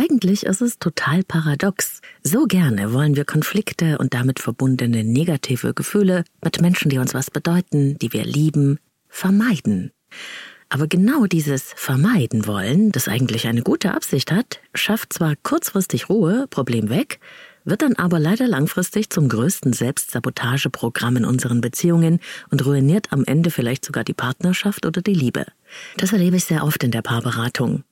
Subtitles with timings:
[0.00, 2.00] Eigentlich ist es total paradox.
[2.22, 7.30] So gerne wollen wir Konflikte und damit verbundene negative Gefühle mit Menschen, die uns was
[7.30, 8.78] bedeuten, die wir lieben,
[9.10, 9.92] vermeiden.
[10.70, 16.46] Aber genau dieses Vermeiden wollen, das eigentlich eine gute Absicht hat, schafft zwar kurzfristig Ruhe,
[16.48, 17.20] Problem weg,
[17.66, 23.50] wird dann aber leider langfristig zum größten Selbstsabotageprogramm in unseren Beziehungen und ruiniert am Ende
[23.50, 25.44] vielleicht sogar die Partnerschaft oder die Liebe.
[25.98, 27.84] Das erlebe ich sehr oft in der Paarberatung.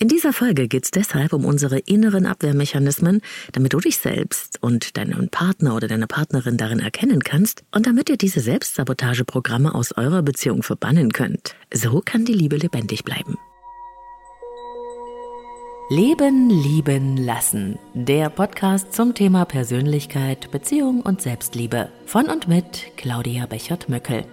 [0.00, 3.20] In dieser Folge geht es deshalb um unsere inneren Abwehrmechanismen,
[3.50, 8.08] damit du dich selbst und deinen Partner oder deine Partnerin darin erkennen kannst und damit
[8.08, 11.56] ihr diese Selbstsabotageprogramme aus eurer Beziehung verbannen könnt.
[11.74, 13.36] So kann die Liebe lebendig bleiben.
[15.90, 17.76] Leben, lieben, lassen.
[17.94, 21.90] Der Podcast zum Thema Persönlichkeit, Beziehung und Selbstliebe.
[22.06, 24.26] Von und mit Claudia Bechert-Möckel.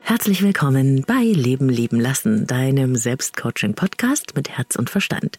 [0.00, 5.38] Herzlich willkommen bei Leben lieben lassen, deinem Selbstcoaching-Podcast mit Herz und Verstand.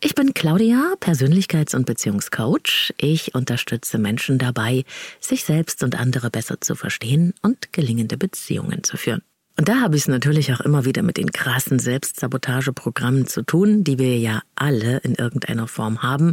[0.00, 2.94] Ich bin Claudia, Persönlichkeits- und Beziehungscoach.
[2.98, 4.84] Ich unterstütze Menschen dabei,
[5.20, 9.22] sich selbst und andere besser zu verstehen und gelingende Beziehungen zu führen.
[9.58, 13.84] Und da habe ich es natürlich auch immer wieder mit den krassen Selbstsabotageprogrammen zu tun,
[13.84, 16.32] die wir ja alle in irgendeiner Form haben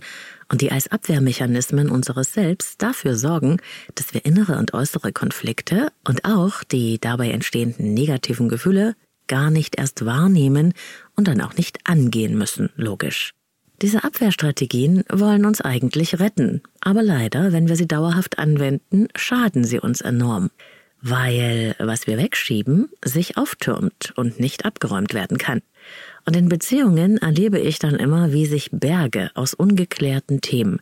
[0.50, 3.58] und die als Abwehrmechanismen unseres Selbst dafür sorgen,
[3.96, 8.96] dass wir innere und äußere Konflikte und auch die dabei entstehenden negativen Gefühle
[9.28, 10.74] gar nicht erst wahrnehmen
[11.16, 13.34] und dann auch nicht angehen müssen, logisch.
[13.82, 19.80] Diese Abwehrstrategien wollen uns eigentlich retten, aber leider, wenn wir sie dauerhaft anwenden, schaden sie
[19.80, 20.50] uns enorm
[21.02, 25.62] weil was wir wegschieben, sich auftürmt und nicht abgeräumt werden kann.
[26.26, 30.82] Und in Beziehungen erlebe ich dann immer, wie sich Berge aus ungeklärten Themen,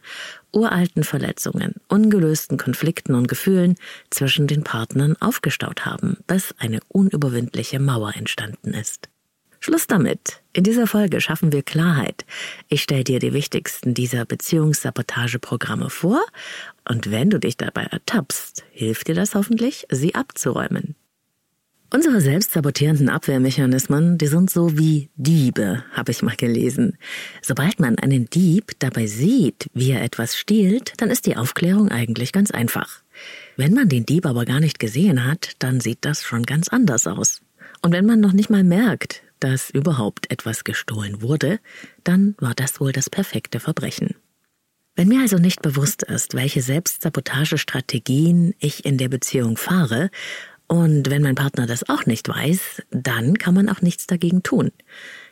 [0.51, 3.75] uralten Verletzungen, ungelösten Konflikten und Gefühlen
[4.09, 9.09] zwischen den Partnern aufgestaut haben, bis eine unüberwindliche Mauer entstanden ist.
[9.59, 10.41] Schluss damit.
[10.53, 12.25] In dieser Folge schaffen wir Klarheit.
[12.67, 16.21] Ich stelle dir die wichtigsten dieser Beziehungssabotageprogramme vor
[16.87, 20.95] und wenn du dich dabei ertappst, hilft dir das hoffentlich, sie abzuräumen.
[21.89, 26.97] Unsere selbstsabotierenden Abwehrmechanismen, die sind so wie Diebe, habe ich mal gelesen.
[27.41, 32.33] Sobald man einen Dieb dabei sieht, wie er etwas stiehlt, dann ist die Aufklärung eigentlich
[32.33, 33.03] ganz einfach.
[33.55, 37.07] Wenn man den Dieb aber gar nicht gesehen hat, dann sieht das schon ganz anders
[37.07, 37.39] aus.
[37.81, 41.59] Und wenn man noch nicht mal merkt, dass überhaupt etwas gestohlen wurde,
[42.03, 44.15] dann war das wohl das perfekte Verbrechen.
[44.95, 50.09] Wenn mir also nicht bewusst ist, welche Selbstsabotagestrategien ich in der Beziehung fahre,
[50.67, 54.71] und wenn mein Partner das auch nicht weiß, dann kann man auch nichts dagegen tun.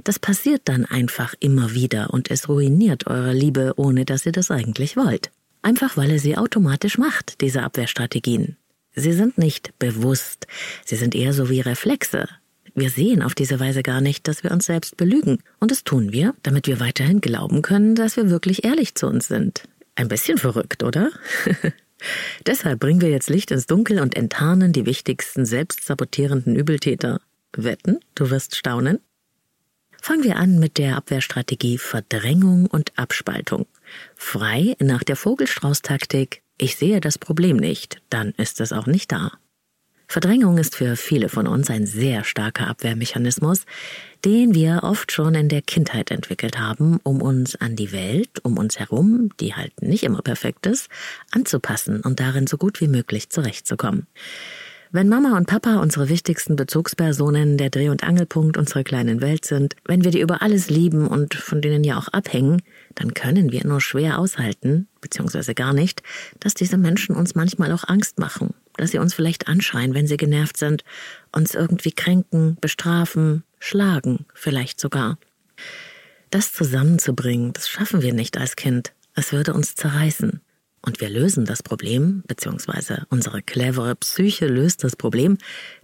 [0.03, 4.49] Das passiert dann einfach immer wieder und es ruiniert eure Liebe, ohne dass ihr das
[4.49, 5.31] eigentlich wollt.
[5.61, 8.55] Einfach weil er sie automatisch macht, diese Abwehrstrategien.
[8.95, 10.47] Sie sind nicht bewusst,
[10.85, 12.29] sie sind eher so wie Reflexe,
[12.75, 15.39] wir sehen auf diese Weise gar nicht, dass wir uns selbst belügen.
[15.59, 19.27] Und das tun wir, damit wir weiterhin glauben können, dass wir wirklich ehrlich zu uns
[19.27, 19.63] sind.
[19.95, 21.09] Ein bisschen verrückt, oder?
[22.45, 27.21] Deshalb bringen wir jetzt Licht ins Dunkel und enttarnen die wichtigsten selbstsabotierenden Übeltäter.
[27.55, 28.99] Wetten, du wirst staunen?
[30.01, 33.65] Fangen wir an mit der Abwehrstrategie Verdrängung und Abspaltung.
[34.15, 39.31] Frei nach der Vogelstrauß-Taktik, ich sehe das Problem nicht, dann ist es auch nicht da.
[40.07, 43.65] Verdrängung ist für viele von uns ein sehr starker Abwehrmechanismus,
[44.23, 48.57] den wir oft schon in der Kindheit entwickelt haben, um uns an die Welt um
[48.57, 50.89] uns herum, die halt nicht immer perfekt ist,
[51.31, 54.07] anzupassen und darin so gut wie möglich zurechtzukommen.
[54.91, 59.75] Wenn Mama und Papa unsere wichtigsten Bezugspersonen, der Dreh- und Angelpunkt unserer kleinen Welt sind,
[59.85, 62.61] wenn wir die über alles lieben und von denen ja auch abhängen,
[62.93, 66.01] dann können wir nur schwer aushalten, beziehungsweise gar nicht,
[66.39, 70.17] dass diese Menschen uns manchmal auch Angst machen dass sie uns vielleicht anschreien, wenn sie
[70.17, 70.83] genervt sind,
[71.31, 75.17] uns irgendwie kränken, bestrafen, schlagen, vielleicht sogar.
[76.29, 78.93] Das zusammenzubringen, das schaffen wir nicht als Kind.
[79.13, 80.41] Es würde uns zerreißen.
[80.81, 85.37] Und wir lösen das Problem, beziehungsweise unsere clevere Psyche löst das Problem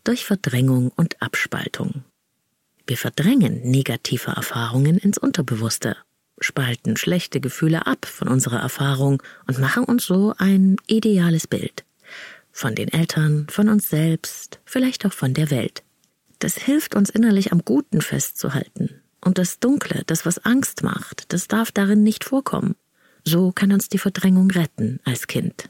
[0.03, 2.03] durch Verdrängung und Abspaltung.
[2.85, 5.95] Wir verdrängen negative Erfahrungen ins Unterbewusste,
[6.39, 11.83] spalten schlechte Gefühle ab von unserer Erfahrung und machen uns so ein ideales Bild
[12.51, 15.83] von den Eltern, von uns selbst, vielleicht auch von der Welt.
[16.39, 19.01] Das hilft uns innerlich am Guten festzuhalten.
[19.23, 22.75] Und das Dunkle, das was Angst macht, das darf darin nicht vorkommen.
[23.23, 25.69] So kann uns die Verdrängung retten als Kind.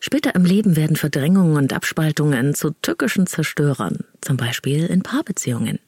[0.00, 5.78] Später im Leben werden Verdrängungen und Abspaltungen zu tückischen Zerstörern, zum Beispiel in Paarbeziehungen.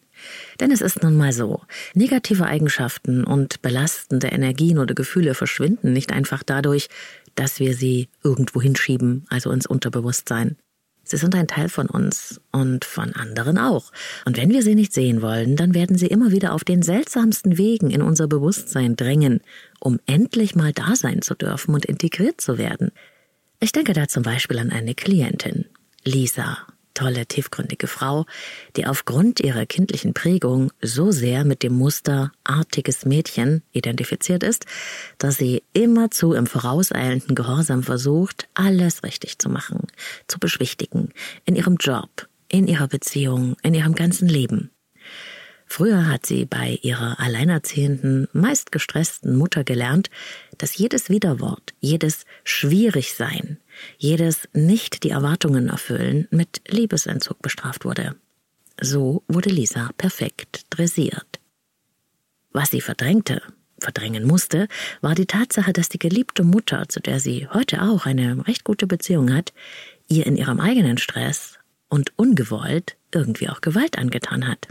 [0.61, 1.63] Denn es ist nun mal so,
[1.95, 6.89] negative Eigenschaften und belastende Energien oder Gefühle verschwinden nicht einfach dadurch,
[7.39, 10.57] dass wir sie irgendwo hinschieben, also ins Unterbewusstsein.
[11.05, 13.93] Sie sind ein Teil von uns und von anderen auch.
[14.27, 17.57] Und wenn wir sie nicht sehen wollen, dann werden sie immer wieder auf den seltsamsten
[17.57, 19.41] Wegen in unser Bewusstsein drängen,
[19.81, 22.91] um endlich mal da sein zu dürfen und integriert zu werden.
[23.59, 25.65] Ich denke da zum Beispiel an eine Klientin,
[26.05, 26.59] Lisa,
[26.95, 28.27] tolle, tiefgründige Frau,
[28.77, 34.67] die aufgrund ihrer kindlichen Prägung so sehr mit dem Muster artiges Mädchen identifiziert ist,
[35.19, 39.87] dass sie immerzu im vorauseilenden Gehorsam versucht, alles richtig zu machen,
[40.27, 41.11] zu beschwichtigen,
[41.45, 44.71] in ihrem Job, in ihrer Beziehung, in ihrem ganzen Leben.
[45.71, 50.09] Früher hat sie bei ihrer alleinerziehenden, meist gestressten Mutter gelernt,
[50.57, 53.59] dass jedes Widerwort, jedes Schwierigsein,
[53.99, 58.17] jedes nicht die Erwartungen erfüllen mit Liebesentzug bestraft wurde.
[58.81, 61.39] So wurde Lisa perfekt dressiert.
[62.51, 63.43] Was sie verdrängte,
[63.79, 64.69] verdrängen musste,
[65.03, 68.87] war die Tatsache, dass die geliebte Mutter, zu der sie heute auch eine recht gute
[68.87, 69.53] Beziehung hat,
[70.09, 74.69] ihr in ihrem eigenen Stress und ungewollt irgendwie auch Gewalt angetan hat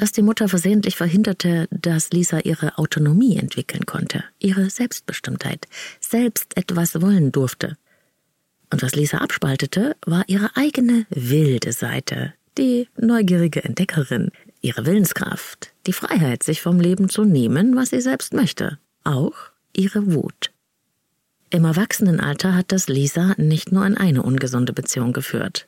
[0.00, 5.66] dass die Mutter versehentlich verhinderte, dass Lisa ihre Autonomie entwickeln konnte, ihre Selbstbestimmtheit,
[6.00, 7.76] selbst etwas wollen durfte.
[8.72, 14.30] Und was Lisa abspaltete, war ihre eigene wilde Seite, die neugierige Entdeckerin,
[14.62, 19.34] ihre Willenskraft, die Freiheit, sich vom Leben zu nehmen, was sie selbst möchte, auch
[19.74, 20.50] ihre Wut.
[21.50, 25.66] Im Erwachsenenalter hat das Lisa nicht nur in eine ungesunde Beziehung geführt.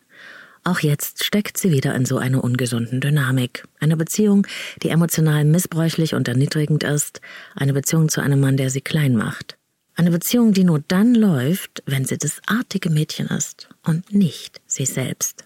[0.65, 3.65] Auch jetzt steckt sie wieder in so einer ungesunden Dynamik.
[3.81, 4.47] Eine Beziehung,
[4.83, 7.21] die emotional missbräuchlich und erniedrigend ist.
[7.57, 9.57] Eine Beziehung zu einem Mann, der sie klein macht.
[9.97, 14.87] Eine Beziehung, die nur dann läuft, wenn sie das artige Mädchen ist und nicht sie
[14.87, 15.45] selbst.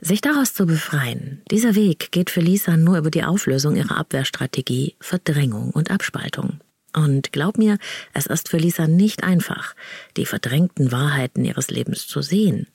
[0.00, 4.94] Sich daraus zu befreien, dieser Weg geht für Lisa nur über die Auflösung ihrer Abwehrstrategie,
[5.00, 6.60] Verdrängung und Abspaltung.
[6.94, 7.78] Und glaub mir,
[8.14, 9.74] es ist für Lisa nicht einfach,
[10.16, 12.68] die verdrängten Wahrheiten ihres Lebens zu sehen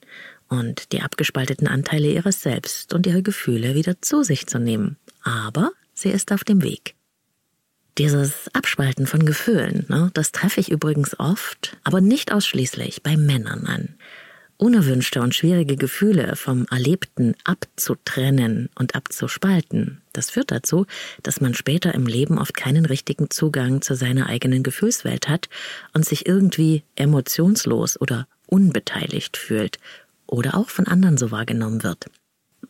[0.51, 4.97] und die abgespalteten Anteile ihres Selbst und ihre Gefühle wieder zu sich zu nehmen.
[5.23, 6.95] Aber sie ist auf dem Weg.
[7.97, 13.65] Dieses Abspalten von Gefühlen, ne, das treffe ich übrigens oft, aber nicht ausschließlich bei Männern
[13.65, 13.95] an.
[14.57, 20.85] Unerwünschte und schwierige Gefühle vom Erlebten abzutrennen und abzuspalten, das führt dazu,
[21.23, 25.49] dass man später im Leben oft keinen richtigen Zugang zu seiner eigenen Gefühlswelt hat
[25.93, 29.79] und sich irgendwie emotionslos oder unbeteiligt fühlt
[30.31, 32.07] oder auch von anderen so wahrgenommen wird.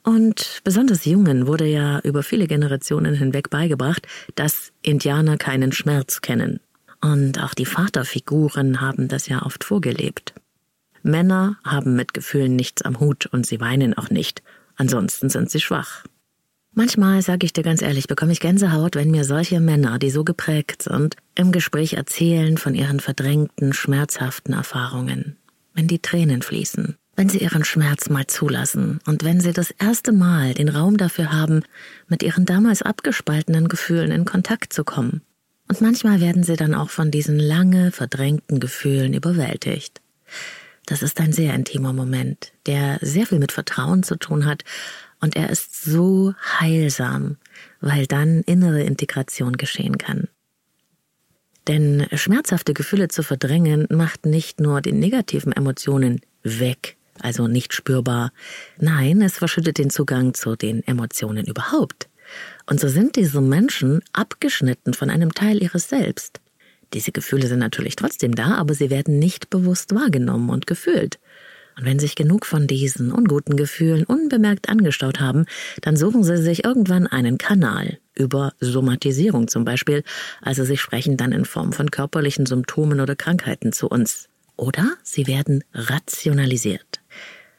[0.03, 6.59] Und besonders Jungen wurde ja über viele Generationen hinweg beigebracht, dass Indianer keinen Schmerz kennen.
[7.01, 10.33] Und auch die Vaterfiguren haben das ja oft vorgelebt.
[11.03, 14.43] Männer haben mit Gefühlen nichts am Hut und sie weinen auch nicht.
[14.75, 16.03] Ansonsten sind sie schwach.
[16.73, 20.23] Manchmal, sage ich dir ganz ehrlich, bekomme ich Gänsehaut, wenn mir solche Männer, die so
[20.23, 25.37] geprägt sind, im Gespräch erzählen von ihren verdrängten, schmerzhaften Erfahrungen.
[25.73, 30.11] Wenn die Tränen fließen, wenn sie ihren Schmerz mal zulassen und wenn sie das erste
[30.11, 31.61] Mal den Raum dafür haben,
[32.07, 35.21] mit ihren damals abgespaltenen Gefühlen in Kontakt zu kommen.
[35.67, 40.01] Und manchmal werden sie dann auch von diesen lange verdrängten Gefühlen überwältigt.
[40.87, 44.63] Das ist ein sehr intimer Moment, der sehr viel mit Vertrauen zu tun hat,
[45.19, 47.37] und er ist so heilsam,
[47.81, 50.27] weil dann innere Integration geschehen kann.
[51.67, 58.31] Denn schmerzhafte Gefühle zu verdrängen macht nicht nur die negativen Emotionen weg, also nicht spürbar.
[58.77, 62.09] Nein, es verschüttet den Zugang zu den Emotionen überhaupt.
[62.65, 66.39] Und so sind diese Menschen abgeschnitten von einem Teil ihres Selbst.
[66.93, 71.19] Diese Gefühle sind natürlich trotzdem da, aber sie werden nicht bewusst wahrgenommen und gefühlt.
[71.77, 75.45] Und wenn sich genug von diesen unguten Gefühlen unbemerkt angestaut haben,
[75.81, 80.03] dann suchen sie sich irgendwann einen Kanal, über Somatisierung zum Beispiel,
[80.41, 84.27] also sie sprechen dann in Form von körperlichen Symptomen oder Krankheiten zu uns.
[84.57, 87.00] Oder sie werden rationalisiert.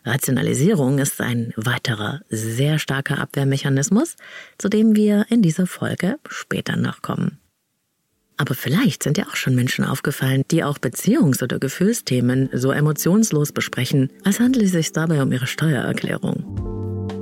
[0.05, 4.17] Rationalisierung ist ein weiterer sehr starker Abwehrmechanismus,
[4.59, 7.39] zu dem wir in dieser Folge später noch kommen.
[8.37, 13.53] Aber vielleicht sind ja auch schon Menschen aufgefallen, die auch Beziehungs- oder Gefühlsthemen so emotionslos
[13.53, 17.22] besprechen, als handele es sich dabei um ihre Steuererklärung.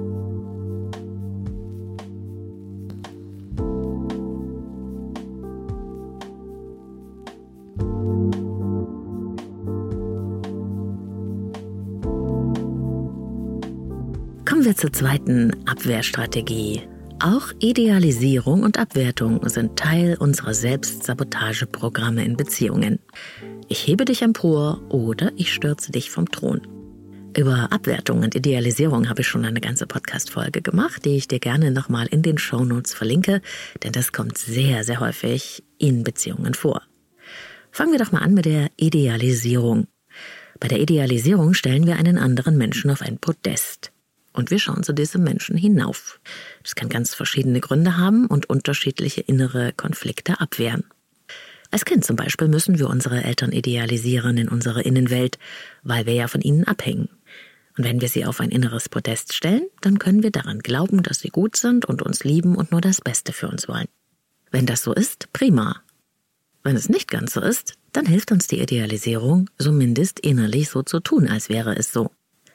[14.50, 16.82] Kommen wir zur zweiten Abwehrstrategie.
[17.20, 22.98] Auch Idealisierung und Abwertung sind Teil unserer Selbstsabotageprogramme in Beziehungen.
[23.68, 26.62] Ich hebe dich empor oder ich stürze dich vom Thron.
[27.38, 31.70] Über Abwertung und Idealisierung habe ich schon eine ganze Podcast-Folge gemacht, die ich dir gerne
[31.70, 33.42] nochmal in den Shownotes verlinke,
[33.84, 36.82] denn das kommt sehr, sehr häufig in Beziehungen vor.
[37.70, 39.86] Fangen wir doch mal an mit der Idealisierung.
[40.58, 43.89] Bei der Idealisierung stellen wir einen anderen Menschen auf ein Podest.
[44.32, 46.20] Und wir schauen zu diesem Menschen hinauf.
[46.62, 50.84] Das kann ganz verschiedene Gründe haben und unterschiedliche innere Konflikte abwehren.
[51.72, 55.38] Als Kind zum Beispiel müssen wir unsere Eltern idealisieren in unserer Innenwelt,
[55.82, 57.08] weil wir ja von ihnen abhängen.
[57.78, 61.20] Und wenn wir sie auf ein inneres Podest stellen, dann können wir daran glauben, dass
[61.20, 63.86] sie gut sind und uns lieben und nur das Beste für uns wollen.
[64.50, 65.80] Wenn das so ist, prima.
[66.62, 71.00] Wenn es nicht ganz so ist, dann hilft uns die Idealisierung, zumindest innerlich so zu
[71.00, 72.10] tun, als wäre es so.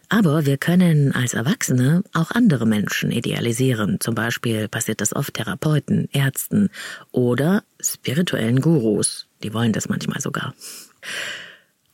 [0.09, 3.99] Aber wir können als Erwachsene auch andere Menschen idealisieren.
[3.99, 6.69] Zum Beispiel passiert das oft Therapeuten, Ärzten
[7.11, 9.27] oder spirituellen Gurus.
[9.43, 10.53] Die wollen das manchmal sogar.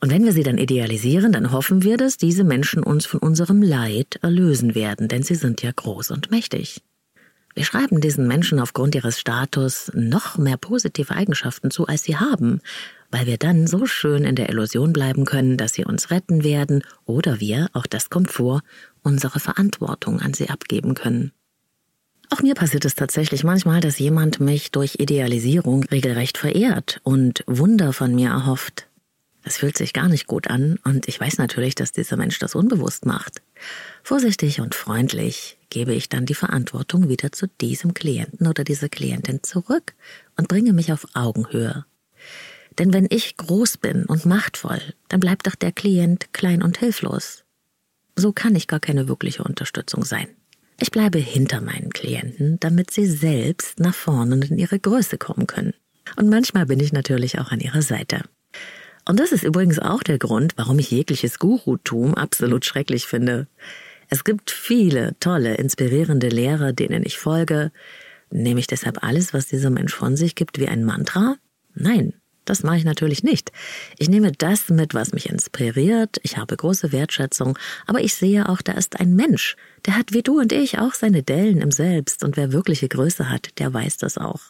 [0.00, 3.62] Und wenn wir sie dann idealisieren, dann hoffen wir, dass diese Menschen uns von unserem
[3.62, 6.82] Leid erlösen werden, denn sie sind ja groß und mächtig.
[7.54, 12.60] Wir schreiben diesen Menschen aufgrund ihres Status noch mehr positive Eigenschaften zu, als sie haben,
[13.12, 16.82] weil wir dann so schön in der Illusion bleiben können, dass sie uns retten werden
[17.04, 18.62] oder wir, auch das kommt vor,
[19.02, 21.30] unsere Verantwortung an sie abgeben können.
[22.30, 27.92] Auch mir passiert es tatsächlich manchmal, dass jemand mich durch Idealisierung regelrecht verehrt und Wunder
[27.92, 28.88] von mir erhofft.
[29.44, 32.54] Das fühlt sich gar nicht gut an und ich weiß natürlich, dass dieser Mensch das
[32.54, 33.42] unbewusst macht.
[34.02, 39.42] Vorsichtig und freundlich gebe ich dann die Verantwortung wieder zu diesem Klienten oder dieser Klientin
[39.42, 39.94] zurück
[40.38, 41.84] und bringe mich auf Augenhöhe.
[42.78, 47.44] Denn wenn ich groß bin und machtvoll, dann bleibt doch der Klient klein und hilflos.
[48.16, 50.28] So kann ich gar keine wirkliche Unterstützung sein.
[50.80, 55.46] Ich bleibe hinter meinen Klienten, damit sie selbst nach vorne und in ihre Größe kommen
[55.46, 55.74] können.
[56.16, 58.22] Und manchmal bin ich natürlich auch an ihrer Seite.
[59.04, 63.46] Und das ist übrigens auch der Grund, warum ich jegliches Gurutum absolut schrecklich finde.
[64.08, 67.72] Es gibt viele tolle, inspirierende Lehrer, denen ich folge.
[68.30, 71.36] Nehme ich deshalb alles, was dieser Mensch von sich gibt, wie ein Mantra?
[71.74, 72.14] Nein,
[72.44, 73.52] das mache ich natürlich nicht.
[73.98, 76.18] Ich nehme das mit, was mich inspiriert.
[76.22, 77.58] Ich habe große Wertschätzung.
[77.86, 79.56] Aber ich sehe auch, da ist ein Mensch.
[79.86, 82.24] Der hat wie du und ich auch seine Dellen im Selbst.
[82.24, 84.40] Und wer wirkliche Größe hat, der weiß das auch.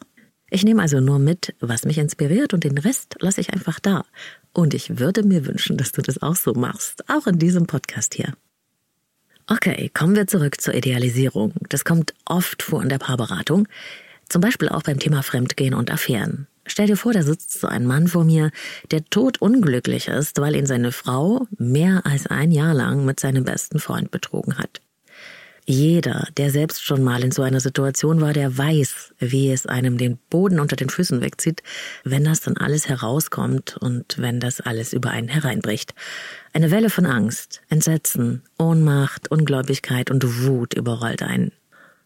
[0.51, 4.05] Ich nehme also nur mit, was mich inspiriert und den Rest lasse ich einfach da.
[4.53, 8.15] Und ich würde mir wünschen, dass du das auch so machst, auch in diesem Podcast
[8.15, 8.35] hier.
[9.47, 11.55] Okay, kommen wir zurück zur Idealisierung.
[11.69, 13.67] Das kommt oft vor in der Paarberatung,
[14.29, 16.47] zum Beispiel auch beim Thema Fremdgehen und Affären.
[16.73, 18.51] Stell dir vor, da sitzt so ein Mann vor mir,
[18.93, 23.79] der totunglücklich ist, weil ihn seine Frau mehr als ein Jahr lang mit seinem besten
[23.79, 24.81] Freund betrogen hat.
[25.67, 29.99] Jeder, der selbst schon mal in so einer Situation war, der weiß, wie es einem
[29.99, 31.63] den Boden unter den Füßen wegzieht,
[32.05, 35.95] wenn das dann alles herauskommt und wenn das alles über einen hereinbricht.
[36.55, 41.53] Eine Welle von Angst, Entsetzen, Ohnmacht, Ungläubigkeit und Wut überrollt einen.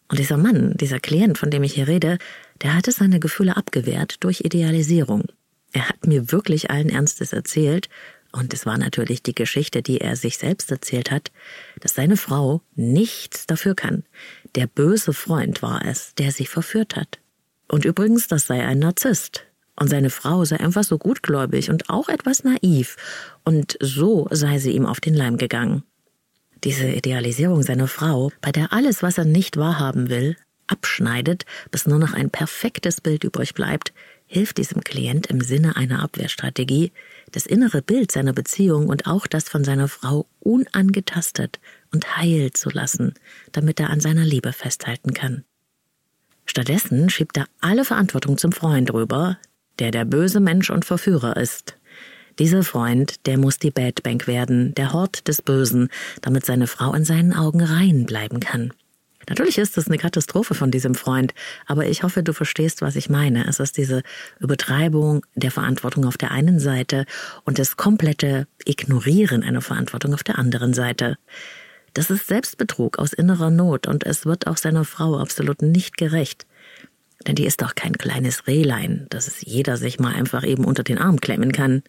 [0.09, 2.17] Und dieser Mann, dieser Klient, von dem ich hier rede,
[2.61, 5.25] der hatte seine Gefühle abgewehrt durch Idealisierung.
[5.73, 7.89] Er hat mir wirklich allen Ernstes erzählt,
[8.31, 11.31] und es war natürlich die Geschichte, die er sich selbst erzählt hat,
[11.79, 14.03] dass seine Frau nichts dafür kann.
[14.55, 17.19] Der böse Freund war es, der sie verführt hat.
[17.67, 19.45] Und übrigens, das sei ein Narzisst.
[19.79, 22.95] Und seine Frau sei einfach so gutgläubig und auch etwas naiv.
[23.43, 25.83] Und so sei sie ihm auf den Leim gegangen.
[26.63, 30.35] Diese Idealisierung seiner Frau, bei der alles, was er nicht wahrhaben will,
[30.67, 33.93] abschneidet, bis nur noch ein perfektes Bild übrig bleibt,
[34.25, 36.91] hilft diesem Klient im Sinne einer Abwehrstrategie,
[37.31, 41.59] das innere Bild seiner Beziehung und auch das von seiner Frau unangetastet
[41.93, 43.13] und heil zu lassen,
[43.51, 45.43] damit er an seiner Liebe festhalten kann.
[46.45, 49.37] Stattdessen schiebt er alle Verantwortung zum Freund rüber,
[49.79, 51.77] der der böse Mensch und Verführer ist.
[52.39, 55.89] Dieser Freund, der muss die Bad Bank werden, der Hort des Bösen,
[56.21, 58.73] damit seine Frau in seinen Augen rein bleiben kann.
[59.29, 61.33] Natürlich ist es eine Katastrophe von diesem Freund,
[61.65, 63.45] aber ich hoffe, du verstehst, was ich meine.
[63.47, 64.01] Es ist diese
[64.39, 67.05] Übertreibung der Verantwortung auf der einen Seite
[67.43, 71.17] und das komplette Ignorieren einer Verantwortung auf der anderen Seite.
[71.93, 76.45] Das ist Selbstbetrug aus innerer Not und es wird auch seiner Frau absolut nicht gerecht.
[77.25, 80.83] Denn die ist doch kein kleines Rehlein, dass es jeder sich mal einfach eben unter
[80.83, 81.83] den Arm klemmen kann.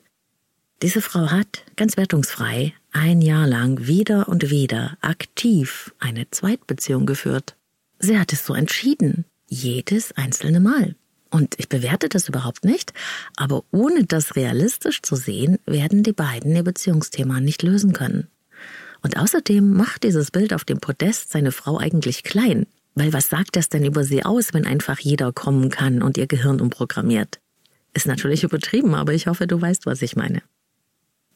[0.82, 7.54] Diese Frau hat, ganz wertungsfrei, ein Jahr lang wieder und wieder aktiv eine Zweitbeziehung geführt.
[8.00, 10.96] Sie hat es so entschieden, jedes einzelne Mal.
[11.30, 12.92] Und ich bewerte das überhaupt nicht,
[13.36, 18.26] aber ohne das realistisch zu sehen, werden die beiden ihr Beziehungsthema nicht lösen können.
[19.00, 23.54] Und außerdem macht dieses Bild auf dem Podest seine Frau eigentlich klein, weil was sagt
[23.54, 27.38] das denn über sie aus, wenn einfach jeder kommen kann und ihr Gehirn umprogrammiert?
[27.94, 30.42] Ist natürlich übertrieben, aber ich hoffe, du weißt, was ich meine.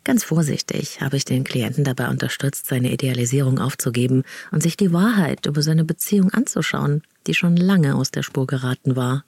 [0.05, 5.47] Ganz vorsichtig habe ich den Klienten dabei unterstützt, seine Idealisierung aufzugeben und sich die Wahrheit
[5.47, 9.25] über seine Beziehung anzuschauen, die schon lange aus der Spur geraten war.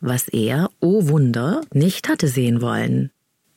[0.00, 3.10] Was er, oh Wunder, nicht hatte sehen wollen.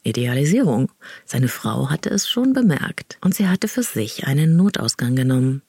[0.04, 0.92] Idealisierung.
[1.26, 5.62] Seine Frau hatte es schon bemerkt und sie hatte für sich einen Notausgang genommen.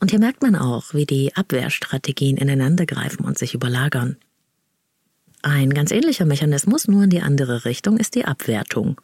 [0.00, 4.16] Und hier merkt man auch, wie die Abwehrstrategien ineinandergreifen und sich überlagern.
[5.42, 9.00] Ein ganz ähnlicher Mechanismus, nur in die andere Richtung, ist die Abwertung.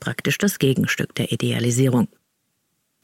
[0.00, 2.08] Praktisch das Gegenstück der Idealisierung.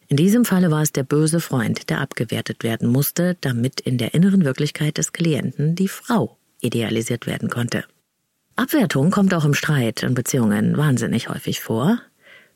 [0.09, 4.15] In diesem Falle war es der böse Freund, der abgewertet werden musste, damit in der
[4.15, 7.85] inneren Wirklichkeit des Klienten die Frau idealisiert werden konnte.
[8.57, 11.99] Abwertung kommt auch im Streit und Beziehungen wahnsinnig häufig vor.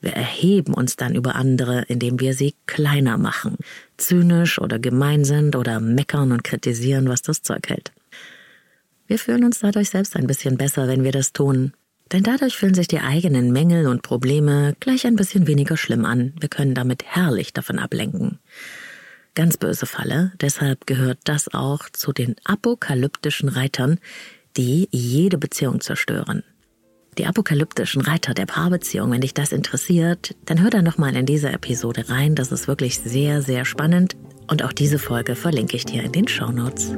[0.01, 3.57] Wir erheben uns dann über andere, indem wir sie kleiner machen,
[3.97, 7.93] zynisch oder gemein sind oder meckern und kritisieren, was das Zeug hält.
[9.07, 11.73] Wir fühlen uns dadurch selbst ein bisschen besser, wenn wir das tun.
[12.13, 16.35] Denn dadurch fühlen sich die eigenen Mängel und Probleme gleich ein bisschen weniger schlimm an.
[16.39, 18.39] Wir können damit herrlich davon ablenken.
[19.35, 23.99] Ganz böse Falle, deshalb gehört das auch zu den apokalyptischen Reitern,
[24.57, 26.43] die jede Beziehung zerstören.
[27.19, 31.51] Die apokalyptischen Reiter der Paarbeziehung, wenn dich das interessiert, dann hör da nochmal in diese
[31.51, 32.35] Episode rein.
[32.35, 34.17] Das ist wirklich sehr, sehr spannend.
[34.49, 36.93] Und auch diese Folge verlinke ich dir in den Show Notes.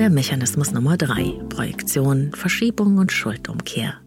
[0.00, 4.00] Abwehrmechanismus Nummer drei: Projektion, Verschiebung und Schuldumkehr.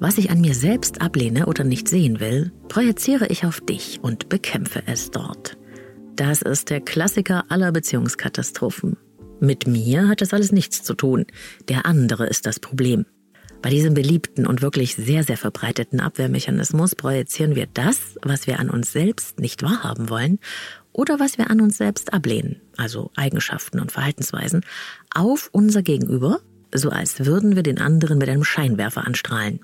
[0.00, 4.28] Was ich an mir selbst ablehne oder nicht sehen will, projiziere ich auf dich und
[4.28, 5.56] bekämpfe es dort.
[6.16, 8.96] Das ist der Klassiker aller Beziehungskatastrophen.
[9.38, 11.26] Mit mir hat das alles nichts zu tun.
[11.68, 13.06] Der andere ist das Problem.
[13.62, 18.70] Bei diesem beliebten und wirklich sehr, sehr verbreiteten Abwehrmechanismus projizieren wir das, was wir an
[18.70, 20.38] uns selbst nicht wahrhaben wollen
[20.92, 24.64] oder was wir an uns selbst ablehnen, also Eigenschaften und Verhaltensweisen,
[25.14, 26.40] auf unser Gegenüber,
[26.74, 29.60] so als würden wir den anderen mit einem Scheinwerfer anstrahlen.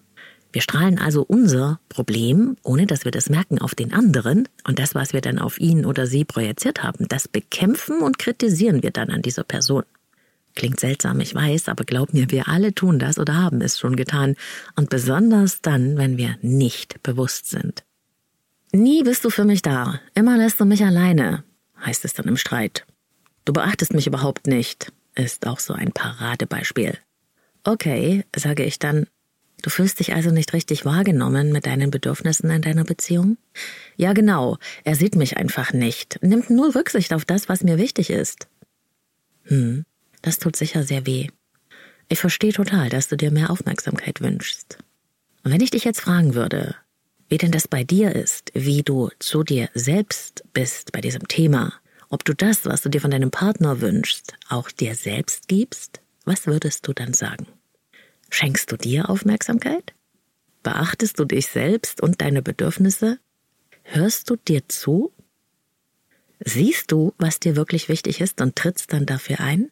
[0.52, 4.94] Wir strahlen also unser Problem, ohne dass wir das merken, auf den anderen und das,
[4.94, 9.10] was wir dann auf ihn oder sie projiziert haben, das bekämpfen und kritisieren wir dann
[9.10, 9.84] an dieser Person.
[10.56, 13.94] Klingt seltsam, ich weiß, aber glaub mir, wir alle tun das oder haben es schon
[13.94, 14.36] getan
[14.74, 17.84] und besonders dann, wenn wir nicht bewusst sind.
[18.72, 21.44] Nie bist du für mich da, immer lässt du mich alleine,
[21.84, 22.86] heißt es dann im Streit.
[23.44, 26.98] Du beachtest mich überhaupt nicht, ist auch so ein Paradebeispiel.
[27.62, 29.06] Okay, sage ich dann,
[29.60, 33.36] du fühlst dich also nicht richtig wahrgenommen mit deinen Bedürfnissen in deiner Beziehung?
[33.96, 38.08] Ja, genau, er sieht mich einfach nicht, nimmt nur Rücksicht auf das, was mir wichtig
[38.08, 38.48] ist.
[39.44, 39.84] Hm,
[40.22, 41.28] das tut sicher sehr weh.
[42.08, 44.78] Ich verstehe total, dass du dir mehr Aufmerksamkeit wünschst.
[45.44, 46.76] Und wenn ich dich jetzt fragen würde,
[47.28, 51.72] wie denn das bei dir ist, wie du zu dir selbst bist bei diesem Thema,
[52.08, 56.46] ob du das, was du dir von deinem Partner wünschst, auch dir selbst gibst, was
[56.46, 57.46] würdest du dann sagen?
[58.30, 59.94] Schenkst du dir Aufmerksamkeit?
[60.62, 63.18] Beachtest du dich selbst und deine Bedürfnisse?
[63.82, 65.12] Hörst du dir zu?
[66.40, 69.70] Siehst du, was dir wirklich wichtig ist und trittst dann dafür ein?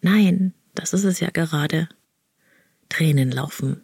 [0.00, 1.88] Nein, das ist es ja gerade.
[2.88, 3.82] Tränen laufen,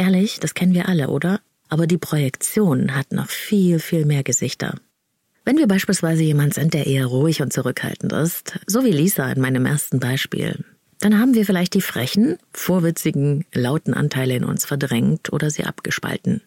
[0.00, 1.42] Ehrlich, das kennen wir alle, oder?
[1.68, 4.76] Aber die Projektion hat noch viel, viel mehr Gesichter.
[5.44, 9.42] Wenn wir beispielsweise jemand sind, der eher ruhig und zurückhaltend ist, so wie Lisa in
[9.42, 10.64] meinem ersten Beispiel,
[11.00, 16.40] dann haben wir vielleicht die frechen, vorwitzigen, lauten Anteile in uns verdrängt oder sie abgespalten.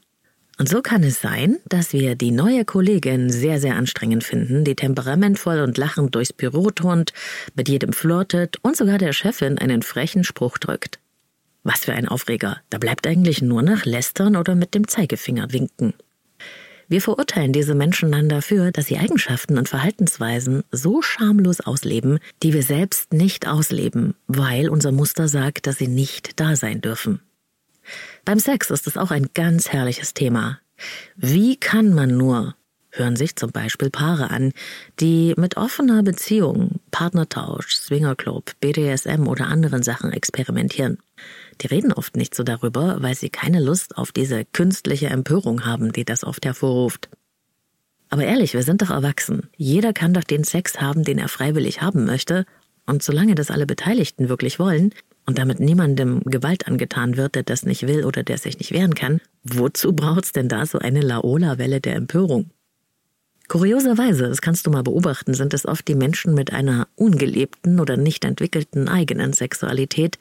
[0.60, 4.76] Und so kann es sein, dass wir die neue Kollegin sehr, sehr anstrengend finden, die
[4.76, 7.12] temperamentvoll und lachend durchs Büro turnt,
[7.56, 11.00] mit jedem flirtet und sogar der Chefin einen frechen Spruch drückt.
[11.64, 12.58] Was für ein Aufreger.
[12.70, 15.94] Da bleibt eigentlich nur noch lästern oder mit dem Zeigefinger winken.
[16.88, 22.54] Wir verurteilen diese Menschen dann dafür, dass sie Eigenschaften und Verhaltensweisen so schamlos ausleben, die
[22.54, 27.22] wir selbst nicht ausleben, weil unser Muster sagt, dass sie nicht da sein dürfen.
[28.26, 30.60] Beim Sex ist es auch ein ganz herrliches Thema.
[31.16, 32.56] Wie kann man nur
[32.94, 34.54] hören sich zum Beispiel Paare an,
[35.00, 41.00] die mit offener Beziehung, Partnertausch, Swingerclub, BDSM oder anderen Sachen experimentieren.
[41.62, 45.92] Die reden oft nicht so darüber, weil sie keine Lust auf diese künstliche Empörung haben,
[45.92, 47.10] die das oft hervorruft.
[48.10, 49.50] Aber ehrlich, wir sind doch erwachsen.
[49.58, 52.46] Jeder kann doch den Sex haben, den er freiwillig haben möchte.
[52.86, 54.94] Und solange das alle Beteiligten wirklich wollen
[55.26, 58.96] und damit niemandem Gewalt angetan wird, der das nicht will oder der sich nicht wehren
[58.96, 62.50] kann, wozu braucht's denn da so eine Laola-Welle der Empörung?
[63.48, 67.98] Kurioserweise, das kannst du mal beobachten, sind es oft die Menschen mit einer ungelebten oder
[67.98, 70.18] nicht entwickelten eigenen Sexualität,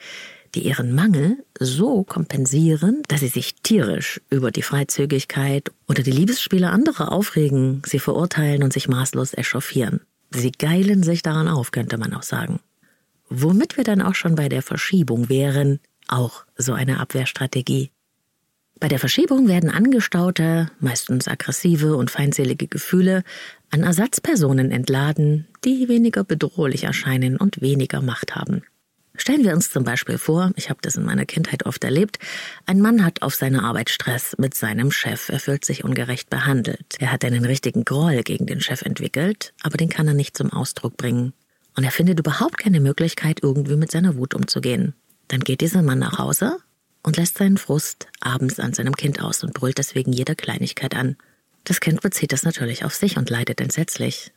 [0.55, 6.71] die ihren Mangel so kompensieren, dass sie sich tierisch über die Freizügigkeit oder die Liebesspiele
[6.71, 10.01] anderer aufregen, sie verurteilen und sich maßlos echauffieren.
[10.31, 12.61] Sie geilen sich daran auf, könnte man auch sagen.
[13.41, 17.91] Womit wir dann auch schon bei der Verschiebung wären, auch so eine Abwehrstrategie.
[18.81, 23.23] Bei der Verschiebung werden angestaute, meistens aggressive und feindselige Gefühle
[23.71, 28.63] an Ersatzpersonen entladen, die weniger bedrohlich erscheinen und weniger Macht haben.
[29.15, 32.19] Stellen wir uns zum Beispiel vor, ich habe das in meiner Kindheit oft erlebt,
[32.67, 36.97] ein Mann hat auf seiner Arbeit Stress mit seinem Chef, er fühlt sich ungerecht behandelt.
[36.99, 40.51] Er hat einen richtigen Groll gegen den Chef entwickelt, aber den kann er nicht zum
[40.51, 41.35] Ausdruck bringen.
[41.77, 44.95] Und er findet überhaupt keine Möglichkeit, irgendwie mit seiner Wut umzugehen.
[45.29, 46.59] Dann geht dieser Mann nach Hause
[47.03, 51.17] und lässt seinen Frust abends an seinem Kind aus und brüllt deswegen jeder Kleinigkeit an.
[51.65, 54.33] Das Kind bezieht das natürlich auf sich und leidet entsetzlich.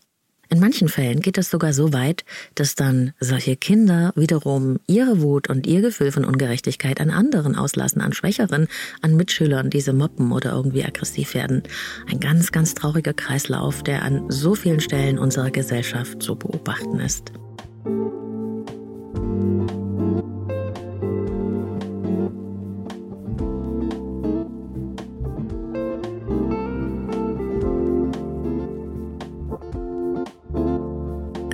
[0.50, 2.24] In manchen Fällen geht es sogar so weit,
[2.56, 8.02] dass dann solche Kinder wiederum ihre Wut und ihr Gefühl von Ungerechtigkeit an anderen auslassen,
[8.02, 8.68] an Schwächeren,
[9.02, 11.64] an Mitschülern, diese mobben oder irgendwie aggressiv werden.
[12.10, 17.32] Ein ganz, ganz trauriger Kreislauf, der an so vielen Stellen unserer Gesellschaft zu beobachten ist.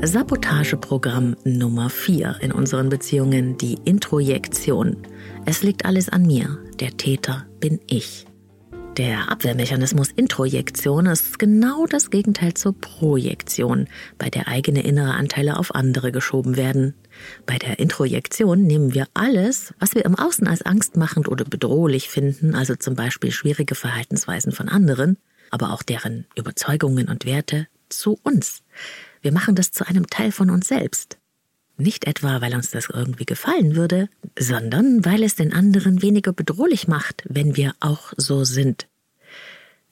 [0.04, 4.98] Sabotageprogramm Nummer 4 in unseren Beziehungen, die Introjektion.
[5.46, 6.58] Es liegt alles an mir.
[6.80, 8.26] Der Täter bin ich.
[8.98, 13.88] Der Abwehrmechanismus Introjektion ist genau das Gegenteil zur Projektion,
[14.18, 16.96] bei der eigene innere Anteile auf andere geschoben werden.
[17.46, 22.56] Bei der Introjektion nehmen wir alles, was wir im Außen als angstmachend oder bedrohlich finden,
[22.56, 25.18] also zum Beispiel schwierige Verhaltensweisen von anderen,
[25.52, 28.64] aber auch deren Überzeugungen und Werte, zu uns.
[29.22, 31.18] Wir machen das zu einem Teil von uns selbst.
[31.78, 36.88] Nicht etwa, weil uns das irgendwie gefallen würde, sondern weil es den anderen weniger bedrohlich
[36.88, 38.88] macht, wenn wir auch so sind.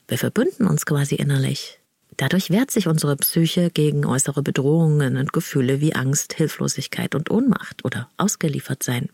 [0.07, 1.79] Wir verbünden uns quasi innerlich.
[2.17, 7.85] Dadurch wehrt sich unsere Psyche gegen äußere Bedrohungen und Gefühle wie Angst, Hilflosigkeit und Ohnmacht
[7.85, 9.09] oder ausgeliefert sein.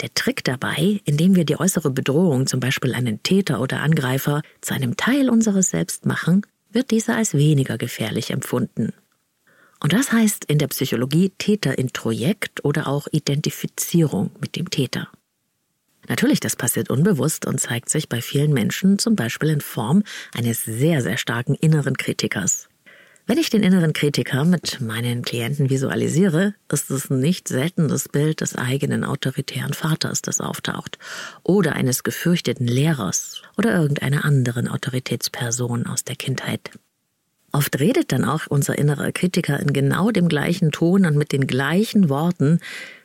[0.00, 4.74] Der Trick dabei, indem wir die äußere Bedrohung, zum Beispiel einen Täter oder Angreifer, zu
[4.74, 8.92] einem Teil unseres Selbst machen, wird dieser als weniger gefährlich empfunden
[9.80, 15.08] und das heißt in der Psychologie Täterintrojekt oder auch Identifizierung mit dem Täter.
[16.08, 20.02] Natürlich, das passiert unbewusst und zeigt sich bei vielen Menschen zum Beispiel in Form
[20.34, 22.68] eines sehr, sehr starken inneren Kritikers.
[23.28, 28.40] Wenn ich den inneren Kritiker mit meinen Klienten visualisiere, ist es nicht selten das Bild
[28.40, 30.98] des eigenen autoritären Vaters, das auftaucht,
[31.42, 36.70] oder eines gefürchteten Lehrers oder irgendeiner anderen Autoritätsperson aus der Kindheit.
[37.56, 41.46] Oft redet dann auch unser innerer Kritiker in genau dem gleichen Ton und mit den
[41.46, 42.60] gleichen Worten,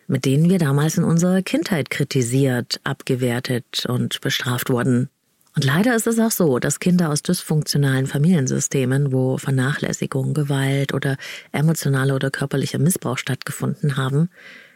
[0.07, 5.07] mit denen wir damals in unserer Kindheit kritisiert, abgewertet und bestraft wurden.
[5.55, 11.15] Und leider ist es auch so, dass Kinder aus dysfunktionalen Familiensystemen, wo Vernachlässigung, Gewalt oder
[11.53, 14.29] emotionaler oder körperlicher Missbrauch stattgefunden haben,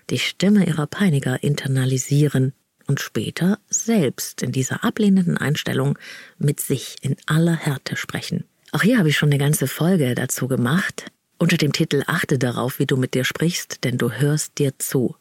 [0.09, 2.53] die Stimme ihrer Peiniger internalisieren
[2.88, 5.99] und später selbst in dieser ablehnenden Einstellung
[6.38, 8.45] mit sich in aller Härte sprechen.
[8.71, 11.12] Auch hier habe ich schon eine ganze Folge dazu gemacht.
[11.38, 15.15] Unter dem Titel Achte darauf, wie du mit dir sprichst, denn du hörst dir zu.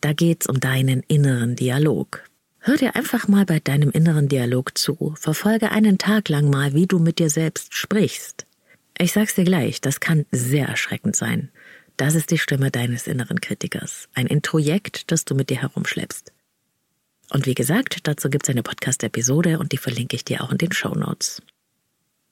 [0.00, 2.22] Da geht's um deinen inneren Dialog.
[2.60, 5.14] Hör dir einfach mal bei deinem inneren Dialog zu.
[5.18, 8.46] Verfolge einen Tag lang mal, wie du mit dir selbst sprichst.
[8.98, 11.50] Ich sag's dir gleich, das kann sehr erschreckend sein.
[11.96, 14.08] Das ist die Stimme deines inneren Kritikers.
[14.14, 16.32] Ein Introjekt, das du mit dir herumschleppst.
[17.30, 20.72] Und wie gesagt, dazu gibt's eine Podcast-Episode und die verlinke ich dir auch in den
[20.72, 21.42] Show Notes.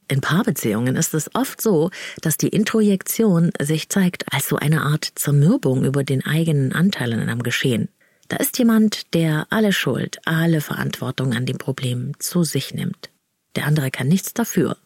[0.08, 1.90] In Paarbeziehungen ist es oft so,
[2.20, 7.20] dass die Introjektion sich zeigt als so eine Art Zermürbung über den eigenen Anteil in
[7.20, 7.88] einem Geschehen.
[8.28, 13.10] Da ist jemand, der alle Schuld, alle Verantwortung an dem Problem zu sich nimmt.
[13.56, 14.76] Der andere kann nichts dafür.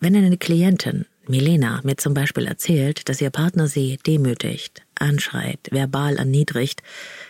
[0.00, 6.16] Wenn eine Klientin, Milena, mir zum Beispiel erzählt, dass ihr Partner sie demütigt, anschreit, verbal
[6.16, 6.82] erniedrigt,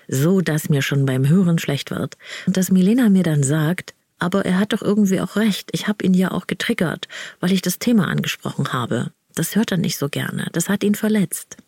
[0.08, 4.46] so dass mir schon beim Hören schlecht wird, und dass Milena mir dann sagt, aber
[4.46, 5.68] er hat doch irgendwie auch recht.
[5.72, 7.08] Ich habe ihn ja auch getriggert,
[7.40, 9.12] weil ich das Thema angesprochen habe.
[9.34, 10.48] Das hört er nicht so gerne.
[10.52, 11.58] Das hat ihn verletzt.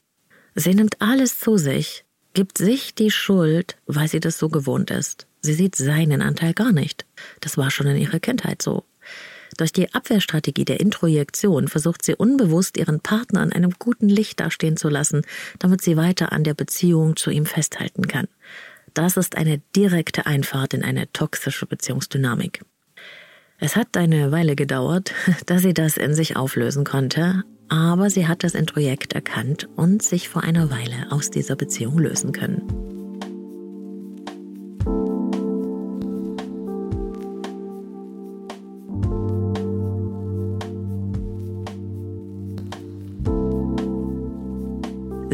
[0.55, 5.27] Sie nimmt alles zu sich, gibt sich die Schuld, weil sie das so gewohnt ist.
[5.43, 7.05] Sie sieht seinen Anteil gar nicht.
[7.41, 8.85] Das war schon in ihrer Kindheit so.
[9.59, 14.79] Durch die Abwehrstrategie der Introjektion versucht sie unbewusst ihren Partner in einem guten Licht dastehen
[14.79, 15.27] zu lassen,
[15.59, 18.29] damit sie weiter an der Beziehung zu ihm festhalten kann.
[18.97, 22.63] Das ist eine direkte Einfahrt in eine toxische Beziehungsdynamik.
[23.59, 25.13] Es hat eine Weile gedauert,
[25.47, 30.31] dass sie das in sich auflösen konnte, aber sie hat das Introjekt erkannt und sich
[30.31, 32.96] vor einer Weile aus dieser Beziehung lösen können.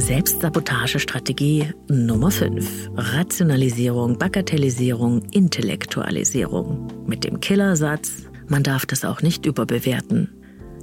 [0.03, 2.91] Selbstsabotagestrategie Nummer 5.
[2.97, 6.88] Rationalisierung, Bagatellisierung, Intellektualisierung.
[7.07, 10.29] Mit dem Killersatz, man darf das auch nicht überbewerten.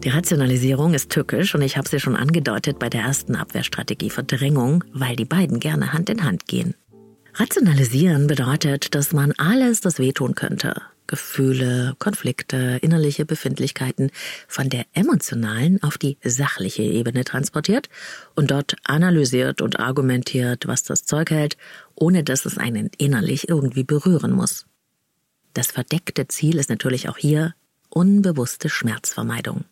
[0.06, 4.86] Die Rationalisierung ist tückisch und ich habe sie schon angedeutet bei der ersten Abwehrstrategie Verdrängung,
[4.94, 6.76] weil die beiden gerne Hand in Hand gehen.
[7.34, 14.12] Rationalisieren bedeutet, dass man alles, das wehtun könnte, Gefühle, Konflikte, innerliche Befindlichkeiten
[14.48, 17.90] von der emotionalen auf die sachliche Ebene transportiert
[18.36, 21.58] und dort analysiert und argumentiert, was das Zeug hält,
[21.96, 24.68] ohne dass es einen innerlich irgendwie berühren muss.
[25.56, 27.56] Das verdeckte Ziel ist natürlich auch hier
[27.90, 29.66] unbewusste Schmerzvermeidung.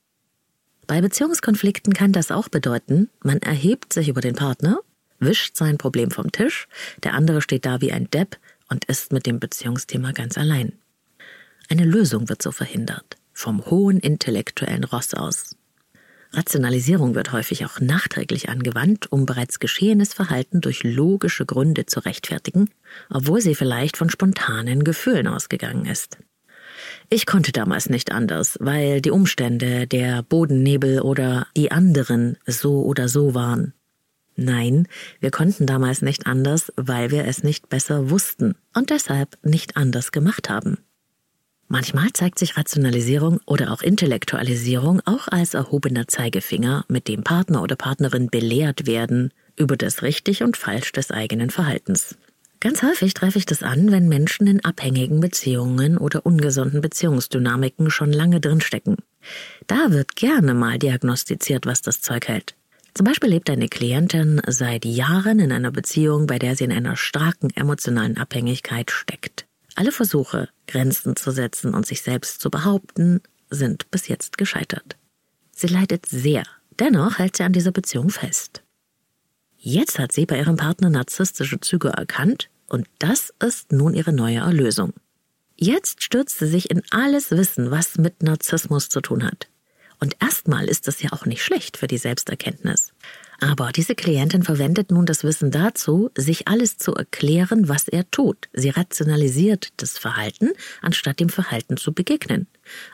[0.87, 4.79] Bei Beziehungskonflikten kann das auch bedeuten, man erhebt sich über den Partner,
[5.19, 6.67] wischt sein Problem vom Tisch,
[7.03, 8.37] der andere steht da wie ein Depp
[8.69, 10.73] und ist mit dem Beziehungsthema ganz allein.
[11.69, 15.55] Eine Lösung wird so verhindert, vom hohen intellektuellen Ross aus.
[16.31, 22.69] Rationalisierung wird häufig auch nachträglich angewandt, um bereits geschehenes Verhalten durch logische Gründe zu rechtfertigen,
[23.09, 26.17] obwohl sie vielleicht von spontanen Gefühlen ausgegangen ist.
[27.09, 33.09] Ich konnte damals nicht anders, weil die Umstände, der Bodennebel oder die anderen so oder
[33.09, 33.73] so waren.
[34.35, 34.87] Nein,
[35.19, 40.11] wir konnten damals nicht anders, weil wir es nicht besser wussten und deshalb nicht anders
[40.11, 40.77] gemacht haben.
[41.69, 47.75] Manchmal zeigt sich Rationalisierung oder auch Intellektualisierung auch als erhobener Zeigefinger, mit dem Partner oder
[47.75, 52.15] Partnerin belehrt werden über das Richtig und Falsch des eigenen Verhaltens.
[52.59, 58.11] Ganz häufig treffe ich das an, wenn Menschen in abhängigen Beziehungen oder ungesunden Beziehungsdynamiken schon
[58.11, 58.95] lange drinstecken.
[59.67, 62.55] Da wird gerne mal diagnostiziert, was das Zeug hält.
[62.93, 66.95] Zum Beispiel lebt eine Klientin seit Jahren in einer Beziehung, bei der sie in einer
[66.95, 69.46] starken emotionalen Abhängigkeit steckt.
[69.77, 74.97] Alle Versuche, Grenzen zu setzen und sich selbst zu behaupten, sind bis jetzt gescheitert.
[75.51, 76.43] Sie leidet sehr,
[76.79, 78.63] dennoch hält sie an dieser Beziehung fest.
[79.55, 84.39] Jetzt hat sie bei ihrem Partner narzisstische Züge erkannt und das ist nun ihre neue
[84.39, 84.93] Erlösung.
[85.55, 89.47] Jetzt stürzt sie sich in alles Wissen, was mit Narzissmus zu tun hat.
[89.99, 92.93] Und erstmal ist es ja auch nicht schlecht für die Selbsterkenntnis.
[93.39, 98.49] Aber diese Klientin verwendet nun das Wissen dazu, sich alles zu erklären, was er tut.
[98.53, 100.49] Sie rationalisiert das Verhalten,
[100.81, 102.47] anstatt dem Verhalten zu begegnen,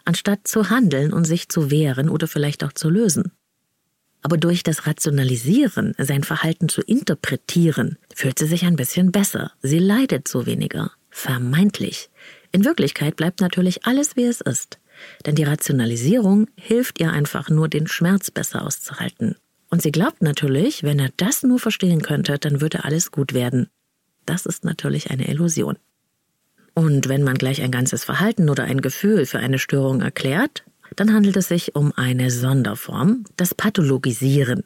[0.04, 3.32] anstatt zu handeln und sich zu wehren oder vielleicht auch zu lösen.
[4.22, 9.52] Aber durch das Rationalisieren, sein Verhalten zu interpretieren, fühlt sie sich ein bisschen besser.
[9.62, 10.92] Sie leidet so weniger.
[11.10, 12.10] Vermeintlich.
[12.52, 14.80] In Wirklichkeit bleibt natürlich alles, wie es ist.
[15.26, 19.36] Denn die Rationalisierung hilft ihr einfach nur, den Schmerz besser auszuhalten.
[19.74, 23.72] Und sie glaubt natürlich, wenn er das nur verstehen könnte, dann würde alles gut werden.
[24.24, 25.80] Das ist natürlich eine Illusion.
[26.76, 30.64] Und wenn man gleich ein ganzes Verhalten oder ein Gefühl für eine Störung erklärt,
[30.96, 34.64] dann handelt es sich um eine Sonderform, das Pathologisieren.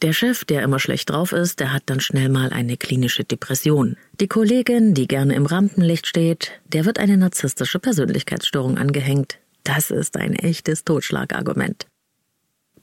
[0.00, 3.96] Der Chef, der immer schlecht drauf ist, der hat dann schnell mal eine klinische Depression.
[4.20, 9.40] Die Kollegin, die gerne im Rampenlicht steht, der wird eine narzisstische Persönlichkeitsstörung angehängt.
[9.64, 11.88] Das ist ein echtes Totschlagargument.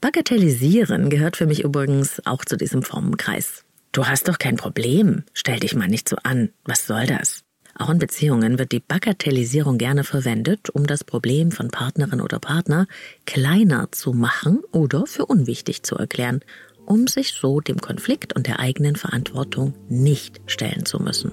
[0.00, 3.64] Bagatellisieren gehört für mich übrigens auch zu diesem Formenkreis.
[3.92, 5.24] Du hast doch kein Problem.
[5.34, 6.50] Stell dich mal nicht so an.
[6.64, 7.42] Was soll das?
[7.74, 12.86] Auch in Beziehungen wird die Bagatellisierung gerne verwendet, um das Problem von Partnerin oder Partner
[13.26, 16.40] kleiner zu machen oder für unwichtig zu erklären,
[16.86, 21.32] um sich so dem Konflikt und der eigenen Verantwortung nicht stellen zu müssen.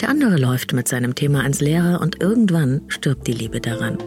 [0.00, 3.98] Der andere läuft mit seinem Thema ins Leere und irgendwann stirbt die Liebe daran.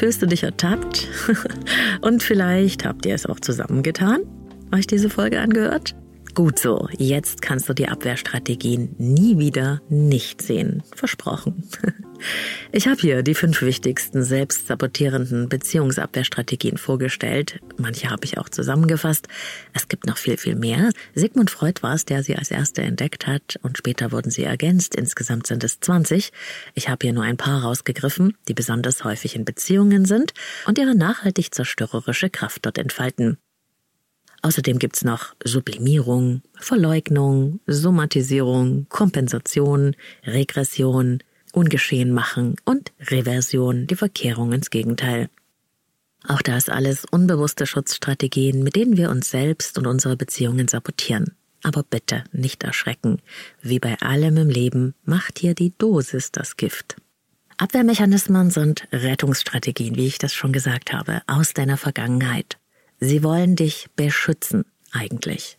[0.00, 1.08] Fühlst du dich ertappt?
[2.00, 4.22] Und vielleicht habt ihr es auch zusammengetan?
[4.74, 5.94] Euch diese Folge angehört?
[6.34, 10.82] Gut so, jetzt kannst du die Abwehrstrategien nie wieder nicht sehen.
[10.94, 11.68] Versprochen.
[12.70, 17.60] Ich habe hier die fünf wichtigsten selbstsabotierenden Beziehungsabwehrstrategien vorgestellt.
[17.78, 19.26] Manche habe ich auch zusammengefasst.
[19.72, 20.90] Es gibt noch viel, viel mehr.
[21.14, 24.96] Sigmund Freud war es, der sie als erster entdeckt hat und später wurden sie ergänzt.
[24.96, 26.30] Insgesamt sind es 20.
[26.74, 30.34] Ich habe hier nur ein paar rausgegriffen, die besonders häufig in Beziehungen sind
[30.66, 33.38] und ihre nachhaltig zerstörerische Kraft dort entfalten.
[34.42, 41.22] Außerdem gibt's noch Sublimierung, Verleugnung, Somatisierung, Kompensation, Regression,
[41.52, 45.28] Ungeschehen machen und Reversion, die Verkehrung ins Gegenteil.
[46.26, 51.34] Auch das alles unbewusste Schutzstrategien, mit denen wir uns selbst und unsere Beziehungen sabotieren.
[51.62, 53.20] Aber bitte nicht erschrecken.
[53.60, 56.96] Wie bei allem im Leben macht hier die Dosis das Gift.
[57.58, 62.59] Abwehrmechanismen sind Rettungsstrategien, wie ich das schon gesagt habe, aus deiner Vergangenheit.
[63.00, 65.58] Sie wollen dich beschützen, eigentlich.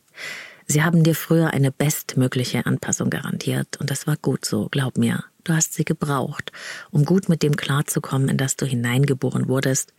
[0.67, 5.23] Sie haben dir früher eine bestmögliche Anpassung garantiert und das war gut so, glaub mir.
[5.43, 6.51] Du hast sie gebraucht,
[6.91, 9.91] um gut mit dem klarzukommen, in das du hineingeboren wurdest.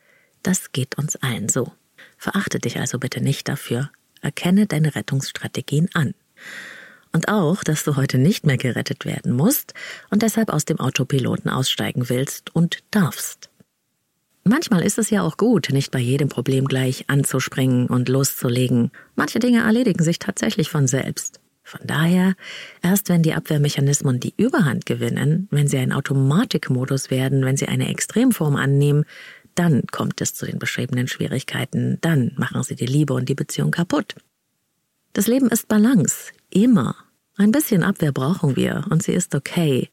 [0.45, 1.73] Das geht uns allen so.
[2.17, 3.91] Verachte dich also bitte nicht dafür.
[4.21, 6.15] Erkenne deine Rettungsstrategien an.
[7.13, 9.75] Und auch, dass du heute nicht mehr gerettet werden musst
[10.11, 13.51] und deshalb aus dem Autopiloten aussteigen willst und darfst.
[14.45, 18.91] Manchmal ist es ja auch gut, nicht bei jedem Problem gleich anzuspringen und loszulegen.
[19.15, 21.41] Manche Dinge erledigen sich tatsächlich von selbst.
[21.63, 22.35] Von daher,
[22.83, 27.89] erst wenn die Abwehrmechanismen die Überhand gewinnen, wenn sie ein Automatikmodus werden, wenn sie eine
[27.89, 29.05] Extremform annehmen,
[29.55, 33.71] dann kommt es zu den beschriebenen Schwierigkeiten, dann machen sie die Liebe und die Beziehung
[33.71, 34.17] kaputt.
[35.13, 36.97] Das Leben ist Balance, immer.
[37.37, 39.92] Ein bisschen Abwehr brauchen wir und sie ist okay.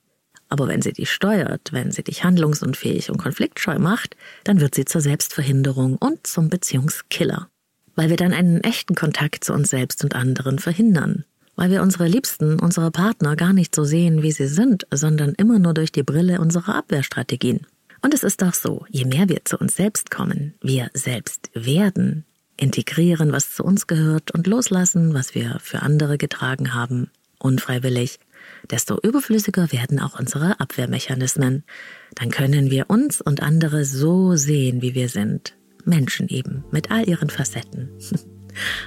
[0.50, 4.86] Aber wenn sie dich steuert, wenn sie dich handlungsunfähig und konfliktscheu macht, dann wird sie
[4.86, 7.48] zur Selbstverhinderung und zum Beziehungskiller.
[7.96, 11.24] Weil wir dann einen echten Kontakt zu uns selbst und anderen verhindern.
[11.56, 15.60] Weil wir unsere Liebsten, unsere Partner gar nicht so sehen, wie sie sind, sondern immer
[15.60, 17.68] nur durch die Brille unserer Abwehrstrategien.
[18.02, 22.26] Und es ist auch so, je mehr wir zu uns selbst kommen, wir selbst werden,
[22.56, 28.20] integrieren, was zu uns gehört und loslassen, was wir für andere getragen haben, unfreiwillig,
[28.70, 31.64] desto überflüssiger werden auch unsere Abwehrmechanismen.
[32.16, 35.56] Dann können wir uns und andere so sehen, wie wir sind.
[35.86, 37.90] Menschen eben, mit all ihren Facetten.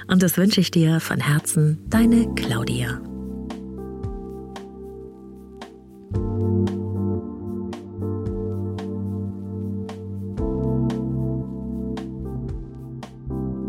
[0.07, 3.01] Und das wünsche ich dir von Herzen, deine Claudia.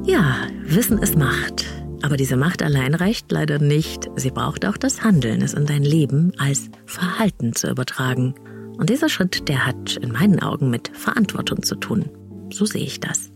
[0.07, 1.65] Ja, Wissen ist Macht.
[2.05, 4.11] Aber diese Macht allein reicht leider nicht.
[4.17, 8.35] Sie braucht auch das Handeln, es in dein Leben als Verhalten zu übertragen.
[8.77, 12.11] Und dieser Schritt, der hat in meinen Augen mit Verantwortung zu tun.
[12.53, 13.33] So sehe ich das.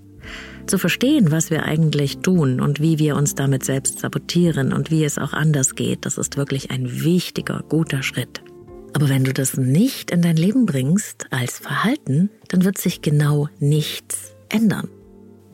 [0.66, 5.02] Zu verstehen, was wir eigentlich tun und wie wir uns damit selbst sabotieren und wie
[5.02, 8.42] es auch anders geht, das ist wirklich ein wichtiger, guter Schritt.
[8.92, 13.48] Aber wenn du das nicht in dein Leben bringst als Verhalten, dann wird sich genau
[13.61, 14.90] nichts ändern.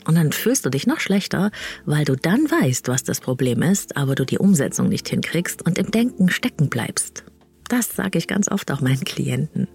[0.05, 1.51] Und dann fühlst du dich noch schlechter,
[1.87, 5.79] weil du dann weißt, was das Problem ist, aber du die Umsetzung nicht hinkriegst und
[5.79, 7.25] im Denken stecken bleibst.
[7.69, 9.69] Das sage ich ganz oft auch meinen Klienten.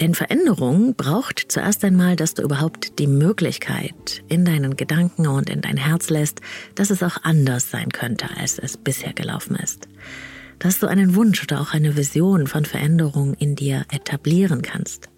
[0.00, 5.62] Denn Veränderung braucht zuerst einmal, dass du überhaupt die Möglichkeit in deinen Gedanken und in
[5.62, 6.40] dein Herz lässt,
[6.74, 9.88] dass es auch anders sein könnte, als es bisher gelaufen ist.
[10.58, 15.08] Dass du einen Wunsch oder auch eine Vision von Veränderung in dir etablieren kannst.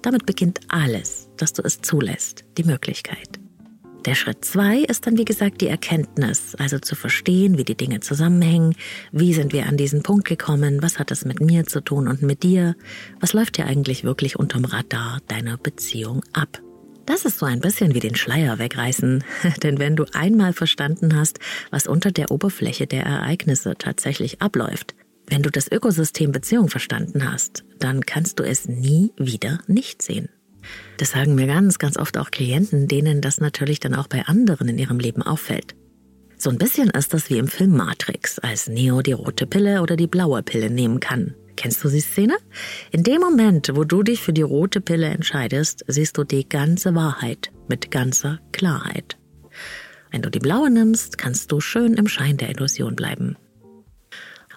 [0.00, 3.41] Damit beginnt alles, dass du es zulässt, die Möglichkeit.
[4.04, 8.00] Der Schritt zwei ist dann, wie gesagt, die Erkenntnis, also zu verstehen, wie die Dinge
[8.00, 8.74] zusammenhängen,
[9.12, 12.20] wie sind wir an diesen Punkt gekommen, was hat es mit mir zu tun und
[12.20, 12.74] mit dir,
[13.20, 16.60] was läuft hier eigentlich wirklich unterm Radar deiner Beziehung ab.
[17.06, 19.22] Das ist so ein bisschen wie den Schleier wegreißen,
[19.62, 21.38] denn wenn du einmal verstanden hast,
[21.70, 24.96] was unter der Oberfläche der Ereignisse tatsächlich abläuft,
[25.28, 30.28] wenn du das Ökosystem Beziehung verstanden hast, dann kannst du es nie wieder nicht sehen.
[30.96, 34.68] Das sagen mir ganz, ganz oft auch Klienten, denen das natürlich dann auch bei anderen
[34.68, 35.74] in ihrem Leben auffällt.
[36.36, 39.96] So ein bisschen ist das wie im Film Matrix, als Neo die rote Pille oder
[39.96, 41.34] die blaue Pille nehmen kann.
[41.56, 42.36] Kennst du die Szene?
[42.90, 46.94] In dem Moment, wo du dich für die rote Pille entscheidest, siehst du die ganze
[46.94, 49.18] Wahrheit mit ganzer Klarheit.
[50.10, 53.36] Wenn du die blaue nimmst, kannst du schön im Schein der Illusion bleiben.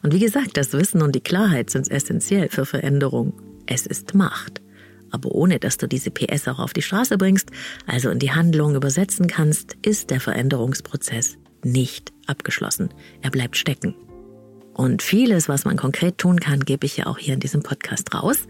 [0.01, 3.33] Und wie gesagt, das Wissen und die Klarheit sind essentiell für Veränderung.
[3.67, 4.64] Es ist Macht
[5.11, 7.51] aber ohne dass du diese PS auch auf die Straße bringst,
[7.85, 12.93] also in die Handlung übersetzen kannst, ist der Veränderungsprozess nicht abgeschlossen.
[13.21, 13.95] Er bleibt stecken.
[14.73, 18.13] Und vieles, was man konkret tun kann, gebe ich ja auch hier in diesem Podcast
[18.13, 18.47] raus.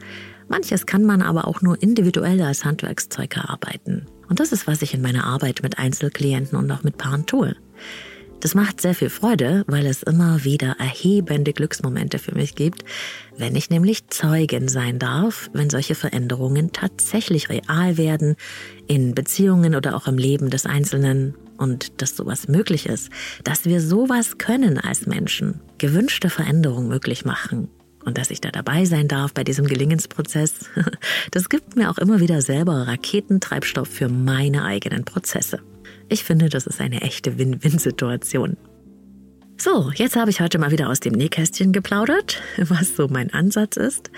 [0.48, 4.08] Manches kann man aber auch nur individuell als Handwerkszeug erarbeiten.
[4.28, 7.56] Und das ist, was ich in meiner Arbeit mit Einzelklienten und auch mit Paaren tue.
[8.40, 12.84] Das macht sehr viel Freude, weil es immer wieder erhebende Glücksmomente für mich gibt,
[13.38, 18.36] wenn ich nämlich Zeugin sein darf, wenn solche Veränderungen tatsächlich real werden,
[18.88, 23.10] in Beziehungen oder auch im Leben des Einzelnen und dass sowas möglich ist,
[23.44, 27.70] dass wir sowas können als Menschen, gewünschte Veränderungen möglich machen.
[28.04, 30.70] Und dass ich da dabei sein darf bei diesem Gelingensprozess,
[31.32, 35.60] das gibt mir auch immer wieder selber Raketentreibstoff für meine eigenen Prozesse.
[36.10, 38.58] Ich finde, das ist eine echte Win-Win-Situation.
[39.58, 43.78] So, jetzt habe ich heute mal wieder aus dem Nähkästchen geplaudert, was so mein Ansatz
[43.78, 44.12] ist.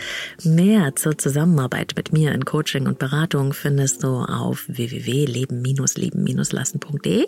[0.43, 7.27] Mehr zur Zusammenarbeit mit mir in Coaching und Beratung findest du auf www.leben-leben-lassen.de,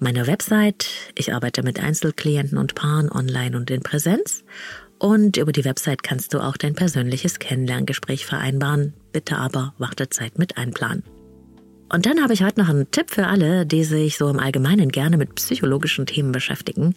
[0.00, 0.88] meiner Website.
[1.14, 4.42] Ich arbeite mit Einzelklienten und Paaren online und in Präsenz.
[4.98, 8.94] Und über die Website kannst du auch dein persönliches Kennenlerngespräch vereinbaren.
[9.12, 11.04] Bitte aber Wartezeit mit einplanen.
[11.90, 14.90] Und dann habe ich heute noch einen Tipp für alle, die sich so im Allgemeinen
[14.90, 16.94] gerne mit psychologischen Themen beschäftigen.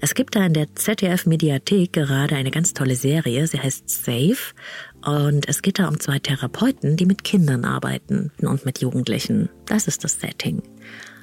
[0.00, 4.38] Es gibt da in der ZDF Mediathek gerade eine ganz tolle Serie, sie heißt Safe.
[5.04, 9.50] Und es geht da um zwei Therapeuten, die mit Kindern arbeiten und mit Jugendlichen.
[9.66, 10.62] Das ist das Setting.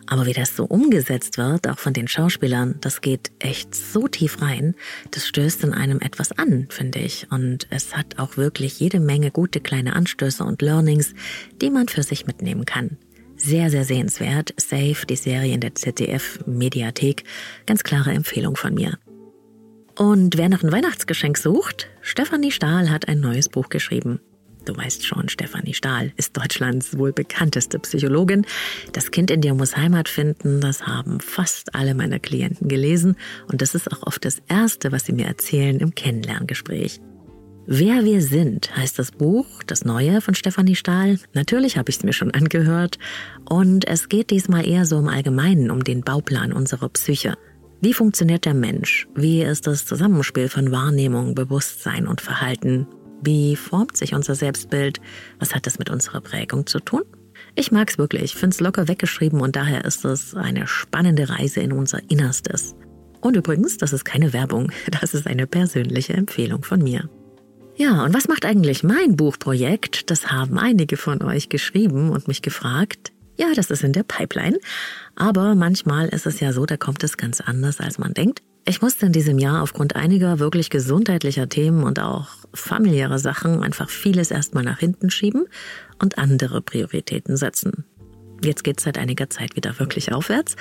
[0.05, 4.41] Aber wie das so umgesetzt wird, auch von den Schauspielern, das geht echt so tief
[4.41, 4.74] rein.
[5.11, 7.28] Das stößt in einem etwas an, finde ich.
[7.30, 11.13] Und es hat auch wirklich jede Menge gute kleine Anstöße und Learnings,
[11.61, 12.97] die man für sich mitnehmen kann.
[13.38, 14.53] Sehr, sehr sehenswert.
[14.57, 17.23] Safe, die Serie in der ZDF-Mediathek.
[17.67, 18.97] Ganz klare Empfehlung von mir.
[19.95, 24.19] Und wer noch ein Weihnachtsgeschenk sucht, Stefanie Stahl hat ein neues Buch geschrieben.
[24.65, 28.45] Du weißt schon, Stefanie Stahl ist Deutschlands wohl bekannteste Psychologin.
[28.91, 33.15] Das Kind in dir muss Heimat finden, das haben fast alle meiner Klienten gelesen
[33.47, 36.99] und das ist auch oft das Erste, was sie mir erzählen im Kennenlerngespräch.
[37.70, 41.20] Wer wir sind heißt das Buch, das neue von Stefanie Stahl.
[41.34, 42.97] Natürlich habe ich es mir schon angehört.
[43.43, 47.34] Und es geht diesmal eher so im Allgemeinen um den Bauplan unserer Psyche.
[47.82, 49.05] Wie funktioniert der Mensch?
[49.15, 52.88] Wie ist das Zusammenspiel von Wahrnehmung, Bewusstsein und Verhalten?
[53.22, 55.01] Wie formt sich unser Selbstbild?
[55.39, 57.03] Was hat das mit unserer Prägung zu tun?
[57.53, 61.99] Ich mag's wirklich, find's locker weggeschrieben und daher ist es eine spannende Reise in unser
[62.09, 62.76] Innerstes.
[63.20, 67.09] Und übrigens, das ist keine Werbung, das ist eine persönliche Empfehlung von mir.
[67.80, 70.09] Ja, und was macht eigentlich mein Buchprojekt?
[70.09, 73.11] Das haben einige von euch geschrieben und mich gefragt.
[73.38, 74.57] Ja, das ist in der Pipeline.
[75.15, 78.41] Aber manchmal ist es ja so, da kommt es ganz anders, als man denkt.
[78.65, 83.91] Ich musste in diesem Jahr aufgrund einiger wirklich gesundheitlicher Themen und auch familiärer Sachen einfach
[83.91, 85.45] vieles erstmal nach hinten schieben
[85.99, 87.86] und andere Prioritäten setzen.
[88.43, 90.55] Jetzt geht's seit einiger Zeit wieder wirklich aufwärts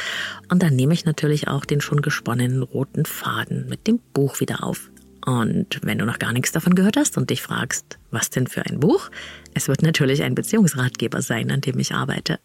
[0.51, 4.63] und dann nehme ich natürlich auch den schon gesponnenen roten Faden mit dem Buch wieder
[4.63, 4.91] auf.
[5.27, 8.65] Und wenn du noch gar nichts davon gehört hast und dich fragst, was denn für
[8.65, 9.11] ein Buch?
[9.55, 12.39] Es wird natürlich ein Beziehungsratgeber sein, an dem ich arbeite.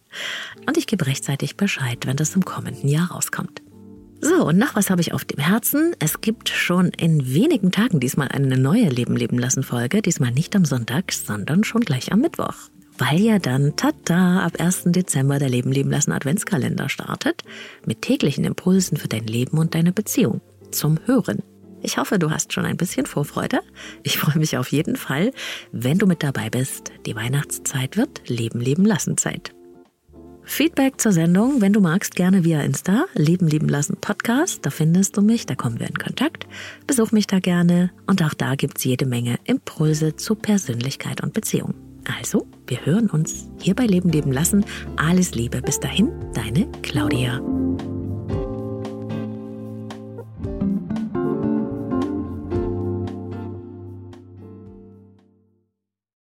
[0.66, 3.62] Und ich gebe rechtzeitig Bescheid, wenn das im kommenden Jahr rauskommt.
[4.20, 5.96] So, und noch was habe ich auf dem Herzen.
[6.00, 10.02] Es gibt schon in wenigen Tagen diesmal eine neue Leben leben lassen Folge.
[10.02, 12.56] Diesmal nicht am Sonntag, sondern schon gleich am Mittwoch.
[12.98, 14.86] Weil ja dann, tata, ab 1.
[14.86, 17.44] Dezember der Leben leben lassen Adventskalender startet.
[17.86, 20.42] Mit täglichen Impulsen für dein Leben und deine Beziehung.
[20.72, 21.44] Zum Hören.
[21.82, 23.60] Ich hoffe, du hast schon ein bisschen Vorfreude.
[24.04, 25.32] Ich freue mich auf jeden Fall,
[25.72, 26.92] wenn du mit dabei bist.
[27.06, 29.54] Die Weihnachtszeit wird Leben leben lassen Zeit.
[30.44, 35.16] Feedback zur Sendung, wenn du magst, gerne via Insta, Leben lieben lassen Podcast, da findest
[35.16, 36.48] du mich, da kommen wir in Kontakt.
[36.88, 41.76] Besuch mich da gerne und auch da gibt's jede Menge Impulse zu Persönlichkeit und Beziehung.
[42.20, 44.66] Also, wir hören uns hier bei Leben leben lassen.
[44.98, 47.40] Alles Liebe bis dahin, deine Claudia.